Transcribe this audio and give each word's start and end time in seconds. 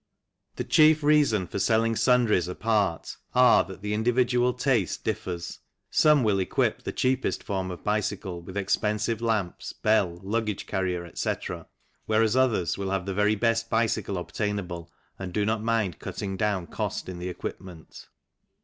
The 0.55 0.63
chief 0.63 1.03
reason 1.03 1.45
for 1.45 1.59
selling 1.59 1.95
sundries 1.95 2.47
apart 2.47 3.17
are 3.35 3.63
that 3.65 3.83
individual 3.85 4.51
taste 4.51 5.03
differs: 5.03 5.59
some 5.91 6.23
will 6.23 6.39
equip 6.39 6.81
the 6.81 6.91
cheapest 6.91 7.43
form 7.43 7.69
of 7.69 7.83
bicycle 7.83 8.41
with 8.41 8.57
expensive 8.57 9.21
lamps, 9.21 9.73
bell, 9.73 10.19
luggage 10.23 10.65
carrier, 10.65 11.05
etc.; 11.05 11.67
whereas 12.07 12.35
others 12.35 12.79
will 12.79 12.89
have 12.89 13.05
the 13.05 13.13
very 13.13 13.35
best 13.35 13.69
bicycle 13.69 14.17
obtainable 14.17 14.91
and 15.19 15.33
do 15.33 15.45
not 15.45 15.61
mind 15.61 15.99
cutting 15.99 16.35
down 16.35 16.65
cost 16.65 17.07
in 17.07 17.19
the 17.19 17.29
equipment. 17.29 18.07